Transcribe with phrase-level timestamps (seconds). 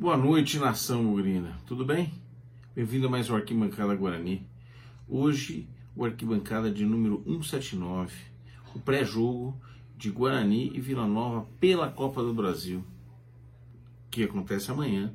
[0.00, 1.58] Boa noite, nação mugrina.
[1.66, 2.10] Tudo bem?
[2.74, 4.48] Bem-vindo a mais um Arquibancada Guarani.
[5.06, 8.10] Hoje, o Arquibancada de número 179,
[8.74, 9.60] o pré-jogo
[9.98, 12.82] de Guarani e Vila Nova pela Copa do Brasil,
[14.10, 15.12] que acontece amanhã,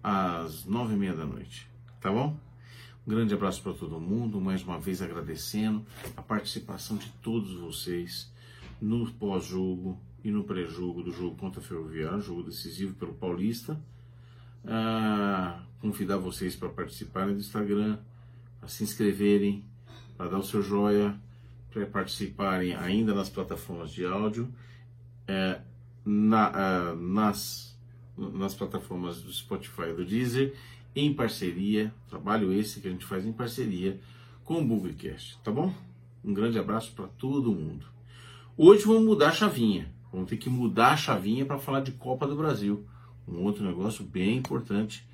[0.00, 1.68] às nove e meia da noite.
[2.00, 2.38] Tá bom?
[3.04, 5.84] Um grande abraço para todo mundo, mais uma vez agradecendo
[6.16, 8.32] a participação de todos vocês
[8.80, 13.76] no pós-jogo e no pré-jogo do jogo contra a Ferroviário, jogo decisivo pelo Paulista
[15.80, 17.98] convidar vocês para participarem do Instagram,
[18.58, 19.64] para se inscreverem,
[20.16, 21.14] para dar o seu joia,
[21.70, 24.48] para participarem ainda nas plataformas de áudio,
[25.26, 25.60] é,
[26.04, 27.76] na, uh, nas,
[28.16, 30.54] nas plataformas do Spotify e do Deezer,
[30.94, 34.00] em parceria, trabalho esse que a gente faz em parceria
[34.44, 35.74] com o Bugcast, tá bom?
[36.24, 37.86] Um grande abraço para todo mundo.
[38.56, 42.26] Hoje vamos mudar a chavinha, vamos ter que mudar a chavinha para falar de Copa
[42.26, 42.86] do Brasil
[43.26, 45.06] um outro negócio bem importante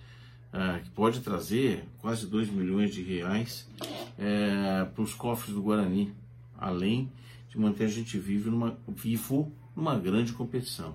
[0.53, 6.13] uh, que pode trazer quase 2 milhões de reais uh, para os cofres do Guarani,
[6.59, 7.11] além
[7.49, 10.95] de manter a gente vivo numa, vivo numa grande competição.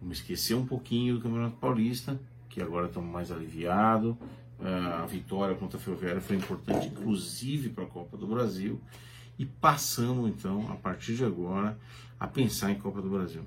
[0.00, 4.16] Vamos esquecer um pouquinho do Campeonato Paulista, que agora estamos mais aliviados.
[4.58, 8.80] Uh, a vitória contra a Ferroviária foi importante, inclusive para a Copa do Brasil.
[9.38, 11.78] E passamos então, a partir de agora,
[12.18, 13.42] a pensar em Copa do Brasil.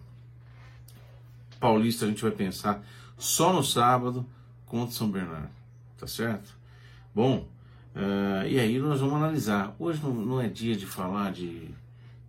[1.59, 2.83] Paulista a gente vai pensar
[3.17, 4.25] só no sábado
[4.65, 5.49] contra São Bernardo,
[5.97, 6.57] tá certo?
[7.13, 7.47] Bom,
[7.95, 9.75] uh, e aí nós vamos analisar.
[9.77, 11.69] Hoje não, não, é dia de falar de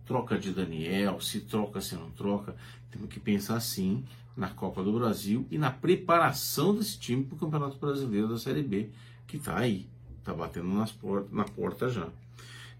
[0.05, 2.55] troca de Daniel, se troca, se não troca.
[2.89, 4.03] Temos que pensar sim
[4.35, 8.63] na Copa do Brasil e na preparação desse time para o Campeonato Brasileiro da Série
[8.63, 8.89] B,
[9.27, 9.87] que está aí,
[10.19, 12.07] está batendo nas portas, na porta já.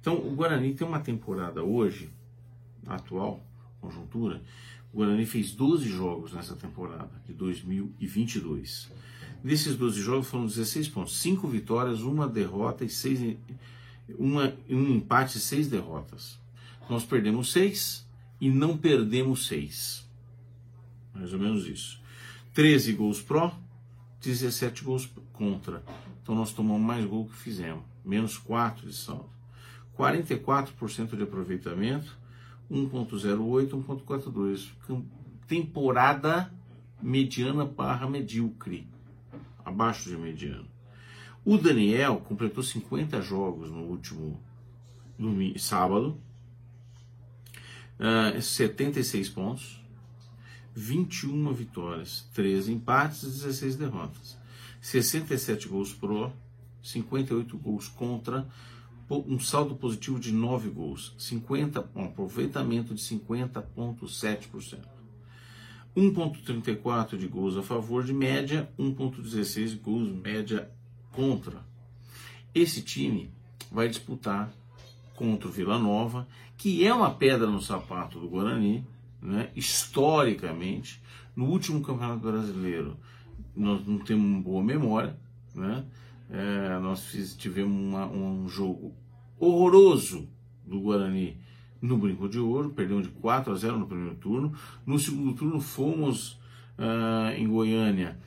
[0.01, 2.09] Então, o Guarani tem uma temporada hoje,
[2.87, 3.39] atual,
[3.79, 4.41] conjuntura,
[4.93, 8.89] o Guarani fez 12 jogos nessa temporada de 2022.
[9.43, 13.37] Desses 12 jogos foram 16 pontos, 5 vitórias, uma derrota e seis,
[14.19, 16.37] uma, um empate e 6 derrotas.
[16.89, 18.05] Nós perdemos 6
[18.39, 20.05] e não perdemos 6.
[21.13, 21.99] Mais ou menos isso.
[22.53, 23.57] 13 gols pró,
[24.21, 25.81] 17 gols contra.
[26.21, 29.29] Então nós tomamos mais gol que fizemos, menos 4 de saldo.
[29.97, 32.17] 44% de aproveitamento,
[32.71, 34.69] 1.08, 1.42.
[35.45, 36.51] Temporada
[37.01, 38.87] mediana barra medíocre,
[39.65, 40.67] abaixo de mediano.
[41.43, 44.39] O Daniel completou 50 jogos no último
[45.17, 46.17] domingo, sábado,
[47.99, 49.81] uh, ah, 76 pontos,
[50.73, 54.39] 21 vitórias, 13 empates e 16 derrotas.
[54.79, 56.31] 67 gols pro,
[56.81, 58.47] 58 gols contra,
[59.19, 64.79] um saldo positivo de 9 gols, 50, um aproveitamento de 50,7%.
[65.95, 70.71] 1,34 de gols a favor de média, 1,16 gols média
[71.11, 71.65] contra.
[72.55, 73.29] Esse time
[73.69, 74.51] vai disputar
[75.15, 76.27] contra o Vila Nova,
[76.57, 78.85] que é uma pedra no sapato do Guarani,
[79.21, 79.49] né?
[79.55, 81.01] historicamente.
[81.35, 82.97] No último Campeonato Brasileiro,
[83.55, 85.17] nós não temos uma boa memória,
[85.53, 85.83] né?
[86.31, 88.93] É, nós fiz, tivemos uma, um jogo
[89.37, 90.29] horroroso
[90.65, 91.37] do Guarani
[91.81, 94.53] no Brinco de Ouro, perdemos de 4 a 0 no primeiro turno.
[94.85, 96.39] No segundo turno fomos
[96.77, 98.17] uh, em Goiânia,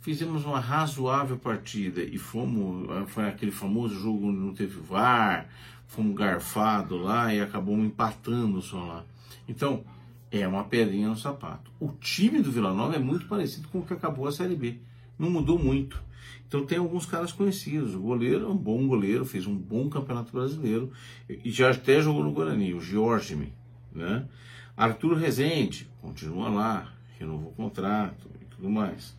[0.00, 5.48] fizemos uma razoável partida e fomos, uh, foi aquele famoso jogo onde não teve VAR,
[5.86, 9.04] fomos garfado lá e acabamos empatando só lá.
[9.48, 9.84] Então,
[10.30, 11.70] é uma pedrinha no sapato.
[11.80, 14.78] O time do Vila Nova é muito parecido com o que acabou a Série B.
[15.20, 16.02] Não mudou muito.
[16.48, 17.94] Então tem alguns caras conhecidos.
[17.94, 20.90] O goleiro é um bom goleiro, fez um bom campeonato brasileiro
[21.28, 23.52] e já até jogou no Guarani, o Jorge,
[23.94, 24.26] né?
[24.74, 29.14] Arthur Rezende, continua lá, renovou o contrato e tudo mais.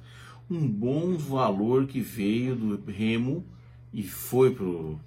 [0.49, 3.45] Um bom valor que veio do Remo
[3.93, 4.99] e foi pro,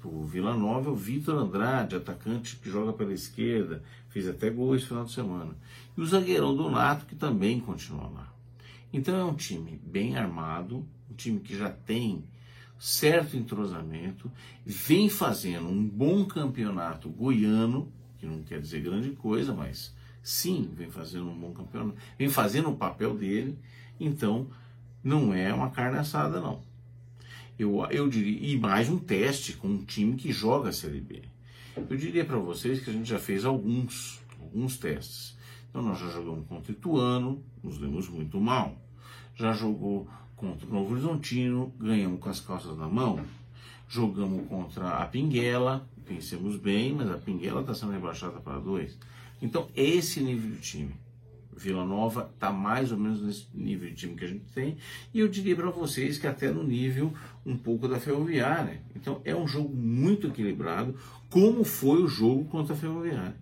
[0.00, 4.86] pro Vila Nova, o Vitor Andrade, atacante que joga pela esquerda, fez até gol esse
[4.86, 5.54] final de semana.
[5.94, 8.39] E o zagueirão Donato, que também continua lá.
[8.92, 12.24] Então é um time bem armado, um time que já tem
[12.78, 14.30] certo entrosamento,
[14.64, 20.90] vem fazendo um bom campeonato goiano, que não quer dizer grande coisa, mas sim, vem
[20.90, 23.58] fazendo um bom campeonato, vem fazendo o papel dele,
[23.98, 24.48] então
[25.04, 26.62] não é uma carne assada, não.
[27.58, 31.22] Eu, eu diria, e mais um teste com um time que joga a Série B.
[31.76, 35.36] Eu diria para vocês que a gente já fez alguns, alguns testes.
[35.70, 38.76] Então nós já jogamos contra o Ituano, nos demos muito mal.
[39.36, 43.20] Já jogou contra o Novo Horizontino, ganhamos com as calças na mão.
[43.88, 48.98] Jogamos contra a Pinguela, vencemos bem, mas a Pinguela está sendo rebaixada para dois.
[49.40, 50.94] Então, esse nível de time.
[51.56, 54.78] Vila Nova está mais ou menos nesse nível de time que a gente tem,
[55.12, 57.12] e eu diria para vocês que até no nível
[57.44, 58.80] um pouco da Ferroviária.
[58.96, 60.94] Então é um jogo muito equilibrado,
[61.28, 63.36] como foi o jogo contra a Ferroviária.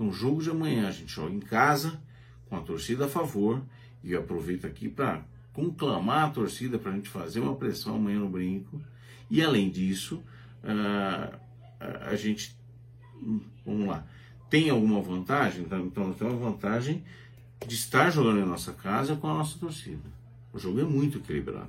[0.00, 2.00] Então, jogo de amanhã a gente joga em casa,
[2.48, 3.62] com a torcida a favor,
[4.02, 8.18] e eu aproveito aqui para conclamar a torcida para a gente fazer uma pressão amanhã
[8.18, 8.80] no brinco.
[9.30, 10.22] E além disso,
[10.64, 11.38] uh,
[12.06, 12.56] a gente,
[13.62, 14.06] vamos lá,
[14.48, 15.64] tem alguma vantagem?
[15.64, 17.04] Então, então nós temos a vantagem
[17.66, 20.08] de estar jogando em nossa casa com a nossa torcida.
[20.50, 21.68] O jogo é muito equilibrado.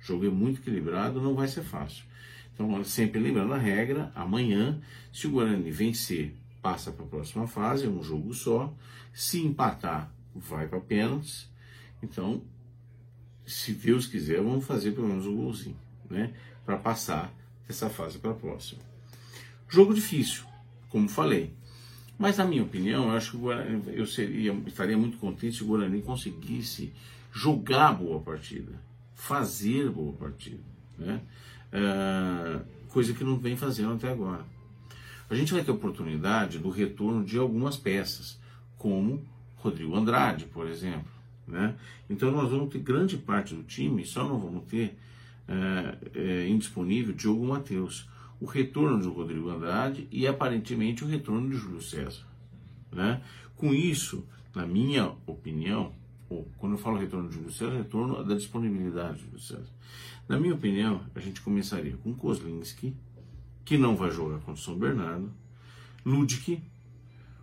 [0.00, 2.02] O jogo é muito equilibrado, não vai ser fácil.
[2.54, 4.80] Então, sempre lembrando a regra, amanhã,
[5.12, 8.72] se o Guarani vencer, passa para a próxima fase, é um jogo só.
[9.12, 11.50] Se empatar, vai para pênaltis.
[12.02, 12.42] Então,
[13.44, 15.76] se Deus quiser, vamos fazer pelo menos um golzinho,
[16.08, 16.32] né?
[16.64, 17.34] Para passar
[17.68, 18.80] essa fase para a próxima.
[19.68, 20.44] Jogo difícil,
[20.88, 21.52] como falei.
[22.18, 25.66] Mas, na minha opinião, eu acho que Guarani, eu seria, estaria muito contente se o
[25.66, 26.92] Guarani conseguisse
[27.32, 28.72] jogar boa partida,
[29.14, 30.62] fazer boa partida,
[30.98, 31.20] né?
[31.72, 34.44] Uh, coisa que não vem fazendo até agora.
[35.32, 38.38] A gente vai ter oportunidade do retorno de algumas peças,
[38.76, 39.24] como
[39.56, 41.10] Rodrigo Andrade, por exemplo.
[41.48, 41.74] Né?
[42.10, 44.94] Então nós vamos ter grande parte do time, só não vamos ter
[45.48, 48.06] é, é, indisponível Diogo Matheus.
[48.38, 52.26] O retorno de Rodrigo Andrade e aparentemente o retorno de Júlio César.
[52.92, 53.22] Né?
[53.56, 55.92] Com isso, na minha opinião,
[56.28, 59.72] ou quando eu falo retorno de Júlio César, retorno da disponibilidade de Júlio César.
[60.28, 62.94] Na minha opinião, a gente começaria com Kozlinski,
[63.64, 65.30] que não vai jogar contra o São Bernardo,
[66.04, 66.62] Ludic,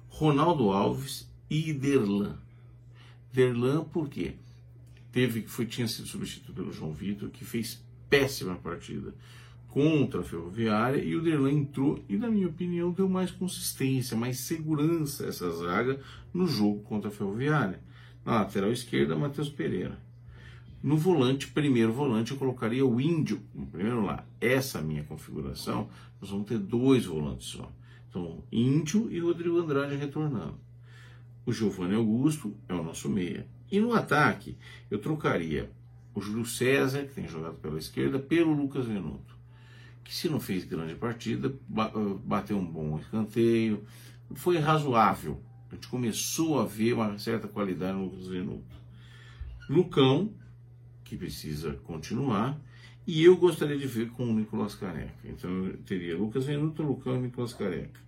[0.10, 2.38] Ronaldo Alves e Derlan.
[3.32, 4.36] Derlan porque
[5.12, 9.14] teve foi tinha sido substituído pelo João Vitor, que fez péssima partida
[9.70, 14.40] contra a Ferroviária e o Derlan entrou e na minha opinião deu mais consistência, mais
[14.40, 16.00] segurança essa zaga
[16.34, 17.80] no jogo contra a Ferroviária.
[18.26, 20.09] Na lateral esquerda, Matheus Pereira.
[20.82, 23.42] No volante, primeiro volante, eu colocaria o Índio.
[23.72, 25.90] Primeiro lá, essa minha configuração,
[26.22, 27.72] nós vamos ter dois volantes só.
[28.10, 30.58] Então, Índio e Rodrigo Andrade retornando.
[31.46, 33.46] O Giovanni Augusto é o nosso meia.
[33.72, 34.58] E no ataque,
[34.90, 35.70] eu trocaria
[36.14, 39.38] o Júlio César, que tem jogado pela esquerda, pelo Lucas Venuto,
[40.04, 41.92] que se não fez grande partida, ah,
[42.24, 43.84] bateu um bom escanteio,
[44.34, 45.42] foi razoável.
[45.72, 48.76] A gente começou a ver uma certa qualidade no Lucas Venuto.
[49.70, 50.34] Lucão,
[51.10, 52.62] que precisa continuar,
[53.08, 55.16] e eu gostaria de ver com o Nicolas Careca.
[55.24, 58.00] Então eu teria Lucas Venuto, Lucão e Nicolas Careca.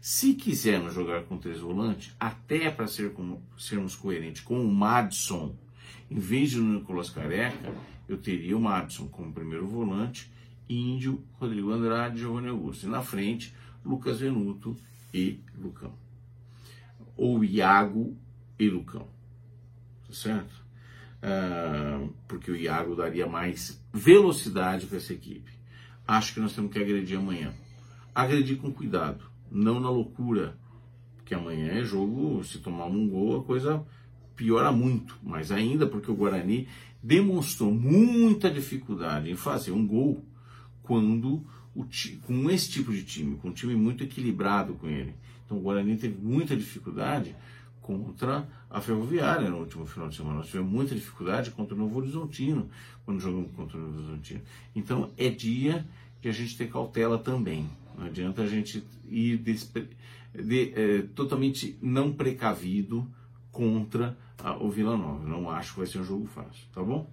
[0.00, 3.12] Se quisermos jogar com três volantes, até para ser
[3.58, 5.54] sermos coerentes com o Madison,
[6.10, 7.74] em vez de Nicolas Careca,
[8.08, 10.32] eu teria o Madison como primeiro volante,
[10.68, 12.86] Índio, Rodrigo Andrade, Giovanni Augusto.
[12.86, 13.54] E na frente,
[13.84, 14.74] Lucas Venuto
[15.12, 15.92] e Lucão.
[17.16, 18.16] Ou Iago
[18.58, 19.06] e Lucão.
[20.06, 20.66] Tá certo?
[21.22, 25.50] uh, porque o Iago daria mais velocidade para essa equipe.
[26.06, 27.54] Acho que nós temos que agredir amanhã.
[28.14, 30.54] Agredir com cuidado, não na loucura,
[31.16, 33.82] porque amanhã é jogo, se tomar um gol, a coisa
[34.36, 36.68] piora muito, mas ainda porque o Guarani
[37.02, 40.22] demonstrou muita dificuldade em fazer um gol
[40.82, 41.42] quando
[42.26, 45.14] com esse tipo de time, com um time muito equilibrado com ele.
[45.44, 47.34] Então o Guarani teve muita dificuldade
[47.86, 50.38] contra a Ferroviária no último final de semana.
[50.38, 52.68] Nós tivemos muita dificuldade contra o Novo Horizontino,
[53.04, 54.42] quando jogamos contra o Novo Horizontino.
[54.74, 55.86] Então é dia
[56.20, 57.70] de a gente ter cautela também.
[57.96, 59.88] Não adianta a gente ir despre...
[60.34, 63.06] de, é, totalmente não precavido
[63.52, 65.26] contra a, o Vila Nova.
[65.26, 67.08] Não acho que vai ser um jogo fácil, tá bom?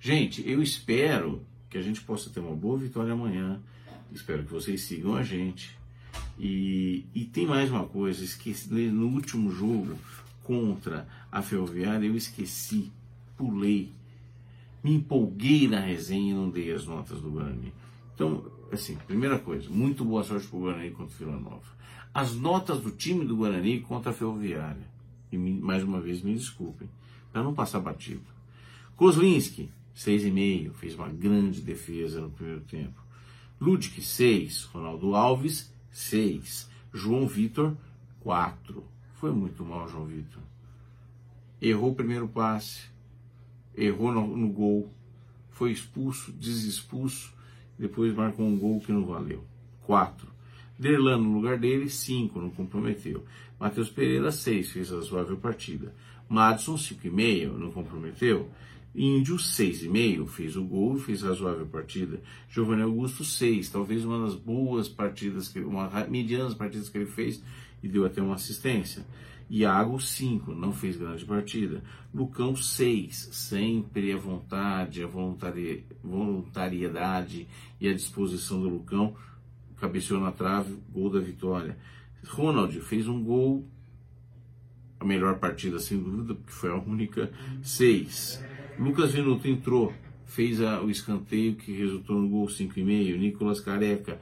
[0.00, 3.60] Gente, eu espero que a gente possa ter uma boa vitória amanhã.
[4.10, 5.75] Espero que vocês sigam a gente.
[6.38, 9.96] E, e tem mais uma coisa, esqueci, no último jogo
[10.42, 12.92] contra a Ferroviária, eu esqueci,
[13.36, 13.90] pulei,
[14.82, 17.72] me empolguei na resenha e não dei as notas do Guarani.
[18.14, 21.76] Então, assim, primeira coisa, muito boa sorte para o Guarani contra o Vila Nova.
[22.12, 24.96] As notas do time do Guarani contra a Ferroviária.
[25.32, 26.88] E mais uma vez me desculpem,
[27.32, 28.22] para não passar batido.
[28.94, 33.02] Kozlinski, 6,5, fez uma grande defesa no primeiro tempo.
[33.60, 34.64] Ludic, 6.
[34.64, 36.68] Ronaldo Alves, 6.
[36.92, 37.74] João Vitor,
[38.20, 38.84] 4.
[39.14, 40.42] Foi muito mal, João Vitor.
[41.60, 42.82] Errou o primeiro passe,
[43.74, 44.92] errou no, no gol,
[45.52, 47.32] foi expulso, desexpulso,
[47.78, 49.42] depois marcou um gol que não valeu.
[49.86, 50.28] 4.
[50.78, 53.24] Derlan no lugar dele, 5, não comprometeu.
[53.58, 55.94] Matheus Pereira, 6, fez a razoável partida.
[56.28, 58.50] Madison, 5,5, não comprometeu.
[58.96, 62.18] Índio, 6,5, fez o gol, fez razoável partida.
[62.48, 67.42] Giovanni Augusto, 6, talvez uma das boas partidas, uma medianas partidas que ele fez
[67.82, 69.04] e deu até uma assistência.
[69.50, 71.82] Iago, 5, não fez grande partida.
[72.12, 77.46] Lucão, 6, sempre a vontade, a voluntari voluntariedade
[77.78, 79.14] e a disposição do Lucão.
[79.78, 81.76] Cabeceou na trave, gol da vitória.
[82.26, 83.68] Ronald fez um gol,
[84.98, 87.30] a melhor partida sem dúvida, porque foi a única,
[87.62, 88.55] 6.
[88.78, 89.92] Lucas Venuto entrou,
[90.26, 93.18] fez a, o escanteio que resultou no gol 5,5.
[93.18, 94.20] Nicolas Careca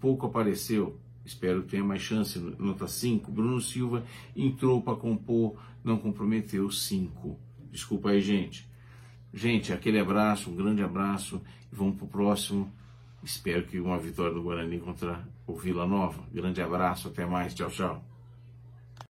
[0.00, 3.30] pouco apareceu, espero que tenha mais chance, nota 5.
[3.30, 7.38] Bruno Silva entrou para compor, não comprometeu 5.
[7.70, 8.68] Desculpa aí, gente.
[9.32, 12.72] Gente, aquele abraço, um grande abraço e vamos para o próximo.
[13.22, 16.24] Espero que uma vitória do Guarani contra o Vila Nova.
[16.32, 18.11] Grande abraço, até mais, tchau, tchau.